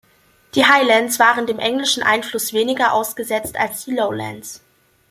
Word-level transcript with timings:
Die 0.55 0.65
Highlands 0.65 1.19
waren 1.19 1.45
dem 1.45 1.59
englischen 1.59 2.01
Einfluss 2.01 2.53
weniger 2.53 2.91
ausgesetzt 2.93 3.55
als 3.55 3.85
die 3.85 3.91
Lowlands. 3.95 4.63